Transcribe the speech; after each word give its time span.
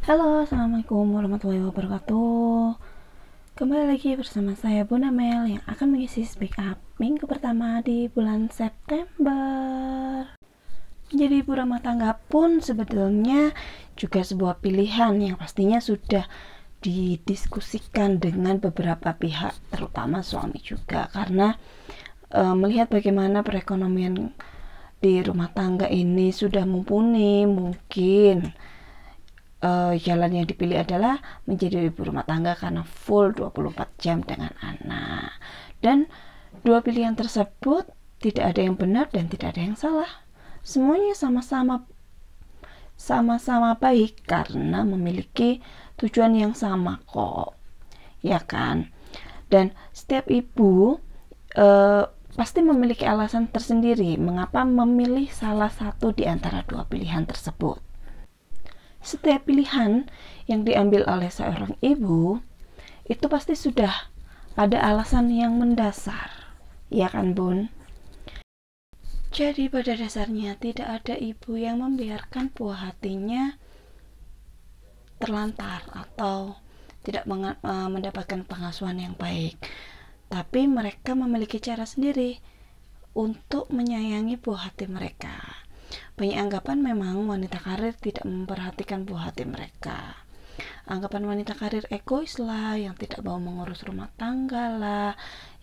Halo, 0.00 0.48
Assalamualaikum 0.48 1.12
warahmatullahi 1.12 1.60
wabarakatuh. 1.60 2.72
Kembali 3.52 3.84
lagi 3.84 4.16
bersama 4.16 4.56
saya 4.56 4.88
Bunda 4.88 5.12
Mel 5.12 5.44
yang 5.44 5.60
akan 5.68 5.92
mengisi 5.92 6.24
speak 6.24 6.56
up 6.56 6.80
minggu 6.96 7.28
pertama 7.28 7.84
di 7.84 8.08
bulan 8.08 8.48
September. 8.48 10.24
Menjadi 11.12 11.44
ibu 11.44 11.52
rumah 11.52 11.84
tangga 11.84 12.16
pun 12.16 12.64
sebetulnya 12.64 13.52
juga 13.92 14.24
sebuah 14.24 14.64
pilihan 14.64 15.20
yang 15.20 15.36
pastinya 15.36 15.84
sudah 15.84 16.24
didiskusikan 16.80 18.24
dengan 18.24 18.56
beberapa 18.56 19.12
pihak 19.12 19.52
terutama 19.68 20.24
suami 20.24 20.64
juga. 20.64 21.12
Karena 21.12 21.60
e, 22.32 22.40
melihat 22.56 22.88
bagaimana 22.88 23.44
perekonomian 23.44 24.32
di 24.96 25.20
rumah 25.20 25.52
tangga 25.52 25.92
ini 25.92 26.32
sudah 26.32 26.64
mumpuni 26.64 27.44
mungkin 27.44 28.56
uh, 29.64 29.92
jalan 29.96 30.42
yang 30.42 30.46
dipilih 30.48 30.80
adalah 30.80 31.20
menjadi 31.44 31.88
ibu 31.88 32.00
rumah 32.04 32.24
tangga 32.24 32.56
karena 32.56 32.84
full 32.84 33.32
24 33.32 34.02
jam 34.02 34.24
dengan 34.24 34.52
anak. 34.60 35.36
Dan 35.80 36.08
dua 36.64 36.84
pilihan 36.84 37.16
tersebut 37.16 37.88
tidak 38.20 38.56
ada 38.56 38.60
yang 38.60 38.76
benar 38.76 39.08
dan 39.08 39.28
tidak 39.32 39.56
ada 39.56 39.60
yang 39.64 39.76
salah. 39.76 40.10
Semuanya 40.60 41.16
sama-sama 41.16 41.88
sama-sama 43.00 43.80
baik 43.80 44.28
karena 44.28 44.84
memiliki 44.84 45.64
tujuan 45.96 46.36
yang 46.36 46.52
sama 46.52 47.00
kok. 47.08 47.56
Ya 48.20 48.44
kan? 48.44 48.92
Dan 49.48 49.72
setiap 49.96 50.28
ibu 50.28 51.00
uh, 51.56 52.04
pasti 52.36 52.60
memiliki 52.60 53.08
alasan 53.08 53.48
tersendiri 53.48 54.20
mengapa 54.20 54.68
memilih 54.68 55.32
salah 55.32 55.72
satu 55.72 56.12
di 56.12 56.28
antara 56.28 56.60
dua 56.68 56.84
pilihan 56.84 57.24
tersebut. 57.24 57.89
Setiap 59.00 59.48
pilihan 59.48 60.06
yang 60.44 60.62
diambil 60.68 61.08
oleh 61.08 61.32
seorang 61.32 61.74
ibu 61.80 62.40
itu 63.08 63.26
pasti 63.26 63.56
sudah 63.56 64.12
ada 64.54 64.78
alasan 64.80 65.32
yang 65.32 65.56
mendasar, 65.56 66.54
ya 66.92 67.08
kan, 67.08 67.32
Bun? 67.32 67.72
Jadi 69.30 69.72
pada 69.72 69.96
dasarnya 69.96 70.58
tidak 70.60 70.88
ada 71.02 71.14
ibu 71.16 71.56
yang 71.56 71.80
membiarkan 71.80 72.50
buah 72.52 72.92
hatinya 72.92 73.56
terlantar 75.22 75.86
atau 75.92 76.58
tidak 77.06 77.24
eh, 77.24 77.88
mendapatkan 77.88 78.42
pengasuhan 78.44 78.98
yang 78.98 79.14
baik 79.14 79.56
tapi 80.30 80.70
mereka 80.70 81.18
memiliki 81.18 81.58
cara 81.58 81.82
sendiri 81.82 82.38
untuk 83.18 83.66
menyayangi 83.74 84.38
buah 84.38 84.70
hati 84.70 84.86
mereka. 84.86 85.66
Banyak 86.18 86.38
anggapan 86.38 86.78
memang 86.82 87.26
wanita 87.26 87.58
karir 87.62 87.94
tidak 87.96 88.26
memperhatikan 88.26 89.02
buah 89.08 89.30
hati 89.30 89.44
mereka. 89.46 90.14
Anggapan 90.86 91.24
wanita 91.24 91.56
karir 91.56 91.86
egois 91.88 92.36
lah, 92.42 92.76
yang 92.76 92.98
tidak 92.98 93.22
mau 93.22 93.40
mengurus 93.40 93.86
rumah 93.86 94.10
tangga 94.18 94.70
lah, 94.74 95.12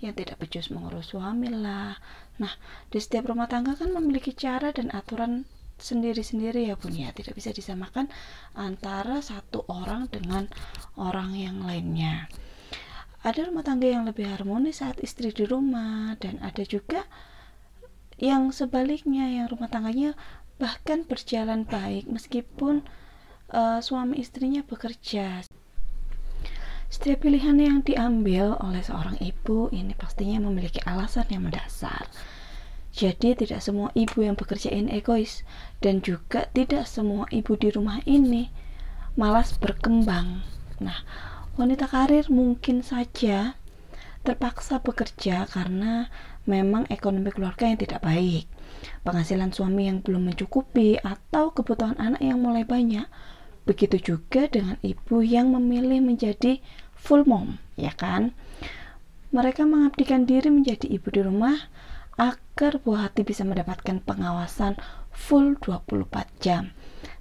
yang 0.02 0.18
tidak 0.18 0.42
becus 0.42 0.74
mengurus 0.74 1.14
suami 1.14 1.52
lah. 1.52 2.00
Nah, 2.42 2.54
di 2.90 2.98
setiap 2.98 3.30
rumah 3.30 3.46
tangga 3.46 3.78
kan 3.78 3.94
memiliki 3.94 4.34
cara 4.34 4.74
dan 4.74 4.90
aturan 4.96 5.46
sendiri-sendiri 5.78 6.74
ya 6.74 6.76
bun 6.76 6.94
ya 6.98 7.14
tidak 7.14 7.38
bisa 7.38 7.54
disamakan 7.54 8.10
antara 8.58 9.22
satu 9.22 9.62
orang 9.70 10.10
dengan 10.10 10.50
orang 10.98 11.38
yang 11.38 11.62
lainnya 11.62 12.26
ada 13.22 13.46
rumah 13.46 13.66
tangga 13.66 13.86
yang 13.90 14.06
lebih 14.06 14.26
harmonis 14.26 14.82
saat 14.82 14.98
istri 15.02 15.30
di 15.30 15.46
rumah 15.46 16.18
dan 16.18 16.42
ada 16.42 16.62
juga 16.66 17.06
yang 18.18 18.50
sebaliknya 18.50 19.30
yang 19.30 19.46
rumah 19.50 19.70
tangganya 19.70 20.18
bahkan 20.58 21.06
berjalan 21.06 21.66
baik 21.66 22.10
meskipun 22.10 22.82
uh, 23.54 23.80
suami 23.82 24.22
istrinya 24.22 24.66
bekerja. 24.66 25.46
Setiap 26.88 27.28
pilihan 27.28 27.60
yang 27.60 27.80
diambil 27.84 28.58
oleh 28.64 28.82
seorang 28.82 29.20
ibu 29.22 29.70
ini 29.76 29.94
pastinya 29.94 30.42
memiliki 30.42 30.82
alasan 30.88 31.28
yang 31.30 31.46
mendasar. 31.46 32.08
Jadi 32.96 33.38
tidak 33.38 33.62
semua 33.62 33.94
ibu 33.94 34.26
yang 34.26 34.34
bekerja 34.34 34.74
ini 34.74 34.98
egois 34.98 35.46
dan 35.84 36.02
juga 36.02 36.50
tidak 36.56 36.90
semua 36.90 37.30
ibu 37.30 37.54
di 37.54 37.70
rumah 37.70 38.02
ini 38.10 38.50
malas 39.14 39.54
berkembang. 39.60 40.42
Nah 40.82 41.06
Wanita 41.58 41.90
karir 41.90 42.30
mungkin 42.30 42.86
saja 42.86 43.58
terpaksa 44.22 44.78
bekerja 44.78 45.50
karena 45.50 46.06
memang 46.48 46.88
ekonomi 46.88 47.30
keluarga 47.30 47.68
yang 47.68 47.78
tidak 47.78 48.02
baik, 48.02 48.48
penghasilan 49.04 49.52
suami 49.52 49.92
yang 49.92 50.00
belum 50.00 50.32
mencukupi, 50.32 50.98
atau 51.04 51.52
kebutuhan 51.52 52.00
anak 52.00 52.24
yang 52.24 52.40
mulai 52.40 52.64
banyak. 52.64 53.06
Begitu 53.68 54.16
juga 54.16 54.48
dengan 54.48 54.80
ibu 54.80 55.20
yang 55.20 55.52
memilih 55.52 56.00
menjadi 56.00 56.64
full 56.96 57.28
mom, 57.28 57.60
ya 57.76 57.92
kan? 57.92 58.32
Mereka 59.36 59.68
mengabdikan 59.68 60.24
diri 60.24 60.48
menjadi 60.48 60.88
ibu 60.88 61.12
di 61.12 61.20
rumah 61.20 61.68
agar 62.16 62.80
buah 62.82 63.12
hati 63.12 63.28
bisa 63.28 63.44
mendapatkan 63.44 64.02
pengawasan 64.02 64.80
full 65.12 65.60
24 65.60 66.08
jam. 66.40 66.72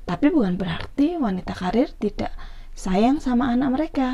Tapi 0.07 0.31
bukan 0.31 0.55
berarti 0.55 1.19
wanita 1.19 1.53
karir 1.53 1.91
tidak 1.99 2.31
sayang 2.79 3.19
sama 3.19 3.51
anak 3.51 3.75
mereka 3.75 4.09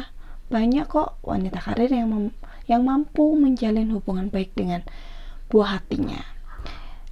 banyak 0.53 0.85
kok 0.85 1.17
wanita 1.25 1.59
karir 1.65 1.89
yang 1.89 2.13
mem 2.13 2.25
yang 2.67 2.87
mampu 2.87 3.35
menjalin 3.35 3.91
hubungan 3.95 4.29
baik 4.31 4.55
dengan 4.55 4.87
buah 5.51 5.81
hatinya. 5.81 6.23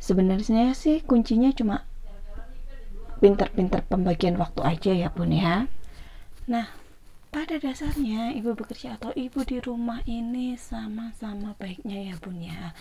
Sebenarnya 0.00 0.72
sih 0.72 1.04
kuncinya 1.04 1.52
cuma 1.52 1.84
pinter-pinter 3.20 3.84
pembagian 3.84 4.40
waktu 4.40 4.60
aja 4.64 4.92
ya 4.96 5.08
bun 5.12 5.30
ya. 5.30 5.68
Nah, 6.48 6.72
pada 7.28 7.60
dasarnya 7.60 8.32
ibu 8.32 8.56
bekerja 8.56 8.96
atau 8.96 9.12
ibu 9.12 9.44
di 9.44 9.60
rumah 9.60 10.00
ini 10.08 10.56
sama-sama 10.56 11.52
baiknya 11.60 12.10
ya 12.10 12.14
bun 12.16 12.40
ya. 12.40 12.72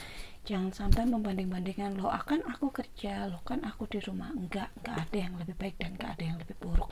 Jangan 0.48 0.72
sampai 0.72 1.04
membanding-bandingkan 1.06 2.00
lo 2.00 2.08
akan 2.08 2.48
aku 2.48 2.72
kerja, 2.72 3.28
lo 3.28 3.44
kan 3.44 3.62
aku 3.68 3.86
di 3.92 4.00
rumah. 4.00 4.32
Enggak, 4.32 4.72
enggak 4.82 4.96
ada 5.06 5.18
yang 5.20 5.34
lebih 5.38 5.56
baik 5.60 5.76
dan 5.78 5.94
enggak 6.00 6.12
ada 6.16 6.24
yang 6.24 6.38
lebih 6.40 6.56
buruk 6.58 6.90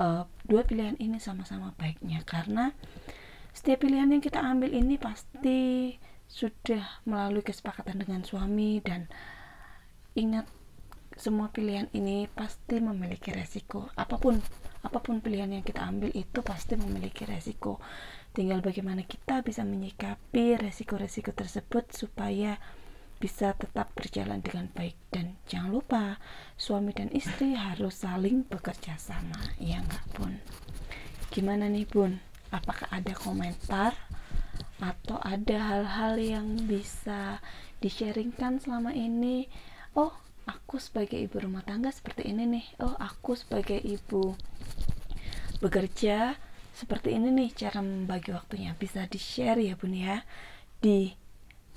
uh, 0.00 0.24
dua 0.46 0.62
pilihan 0.64 0.96
ini 1.00 1.20
sama-sama 1.20 1.72
baiknya 1.76 2.24
karena 2.24 2.72
setiap 3.54 3.86
pilihan 3.86 4.10
yang 4.10 4.20
kita 4.20 4.42
ambil 4.42 4.74
ini 4.74 4.98
pasti 4.98 5.94
sudah 6.26 7.06
melalui 7.06 7.46
kesepakatan 7.46 8.02
dengan 8.02 8.26
suami 8.26 8.82
dan 8.82 9.06
ingat 10.18 10.50
semua 11.14 11.54
pilihan 11.54 11.86
ini 11.94 12.26
pasti 12.26 12.82
memiliki 12.82 13.30
resiko. 13.30 13.86
Apa 13.94 14.18
pun 14.18 14.42
apa 14.82 14.98
pun 14.98 15.22
pilihan 15.22 15.46
yang 15.46 15.62
kita 15.62 15.86
ambil 15.86 16.10
itu 16.10 16.42
pasti 16.42 16.74
memiliki 16.74 17.22
resiko. 17.22 17.78
Tinggal 18.34 18.60
bagaimana 18.60 19.06
kita 19.06 19.46
bisa 19.46 19.62
menyikapi 19.62 20.58
resiko-resiko 20.58 21.30
tersebut 21.30 21.94
supaya 21.94 22.58
bisa 23.22 23.54
tetap 23.54 23.94
berjalan 23.94 24.42
dengan 24.42 24.66
baik. 24.74 24.98
Dan 25.14 25.38
jangan 25.46 25.70
lupa 25.70 26.18
suami 26.58 26.90
dan 26.90 27.14
istri 27.14 27.54
harus 27.54 28.02
saling 28.02 28.42
bekerja 28.50 28.98
sama 28.98 29.38
ya 29.62 29.78
enggak 29.78 30.02
pun 30.18 30.42
gimana 31.34 31.66
nih 31.66 31.82
bun 31.90 32.22
apakah 32.54 32.86
ada 32.94 33.10
komentar 33.18 33.98
atau 34.78 35.18
ada 35.22 35.58
hal-hal 35.58 36.14
yang 36.18 36.46
bisa 36.70 37.42
di-sharingkan 37.82 38.62
selama 38.62 38.94
ini? 38.94 39.50
Oh 39.98 40.14
aku 40.46 40.78
sebagai 40.78 41.18
ibu 41.18 41.42
rumah 41.42 41.66
tangga 41.66 41.90
seperti 41.90 42.30
ini 42.30 42.46
nih. 42.46 42.66
Oh 42.78 42.94
aku 42.94 43.34
sebagai 43.34 43.82
ibu 43.82 44.38
bekerja 45.58 46.38
seperti 46.70 47.18
ini 47.18 47.34
nih. 47.34 47.50
Cara 47.58 47.82
membagi 47.82 48.30
waktunya 48.30 48.78
bisa 48.78 49.06
di 49.10 49.18
share 49.18 49.58
ya 49.58 49.74
bun 49.74 49.94
ya 49.94 50.22
di 50.78 51.10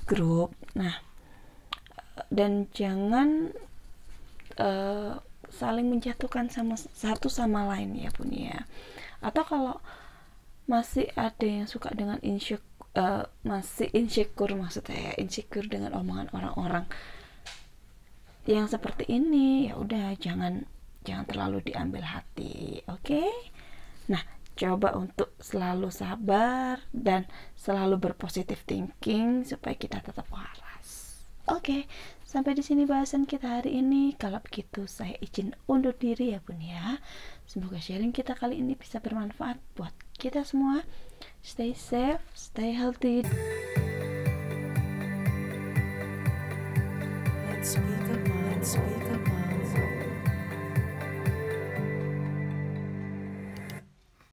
grup. 0.06 0.54
Nah 0.78 1.02
dan 2.34 2.66
jangan 2.74 3.54
uh, 4.58 5.22
saling 5.48 5.88
menjatuhkan 5.88 6.50
sama 6.52 6.76
satu 6.76 7.32
sama 7.32 7.66
lain 7.72 7.98
ya 7.98 8.10
bun 8.14 8.30
ya. 8.30 8.66
Atau 9.24 9.46
kalau 9.48 9.78
masih 10.68 11.08
ada 11.16 11.48
yang 11.48 11.66
suka 11.66 11.90
dengan 11.96 12.20
insecure 12.20 12.64
uh, 13.00 13.24
masih 13.48 13.88
insecure 13.96 14.52
maksudnya 14.54 15.12
ya 15.12 15.14
insecure 15.16 15.66
dengan 15.66 15.96
omongan 15.96 16.28
orang-orang 16.36 16.86
yang 18.48 18.68
seperti 18.68 19.08
ini 19.12 19.72
ya 19.72 19.80
udah 19.80 20.16
jangan 20.20 20.68
jangan 21.08 21.26
terlalu 21.28 21.72
diambil 21.72 22.04
hati 22.04 22.84
oke 22.88 23.00
okay? 23.04 23.32
nah 24.12 24.24
coba 24.58 24.98
untuk 25.00 25.38
selalu 25.40 25.88
sabar 25.94 26.84
dan 26.90 27.30
selalu 27.56 28.12
berpositif 28.12 28.68
thinking 28.68 29.48
supaya 29.48 29.76
kita 29.80 30.04
tetap 30.04 30.28
waras 30.28 31.24
oke 31.48 31.64
okay? 31.64 31.82
Sampai 32.28 32.60
di 32.60 32.64
sini 32.64 32.84
bahasan 32.84 33.24
kita 33.24 33.48
hari 33.48 33.80
ini. 33.80 34.12
Kalau 34.20 34.44
begitu 34.44 34.84
saya 34.84 35.16
izin 35.24 35.56
undur 35.64 35.96
diri 35.96 36.36
ya 36.36 36.44
Bun 36.44 36.60
ya. 36.60 37.00
Semoga 37.48 37.80
sharing 37.80 38.12
kita 38.12 38.36
kali 38.36 38.60
ini 38.60 38.76
bisa 38.76 39.00
bermanfaat 39.00 39.56
buat 39.80 39.96
kita 40.20 40.44
semua. 40.44 40.84
Stay 41.40 41.72
safe, 41.72 42.20
stay 42.36 42.76
healthy. 42.76 43.24
Let's 47.48 47.80
speak 47.80 48.12
up, 48.12 48.22
let's 48.52 48.76
speak. 48.76 48.97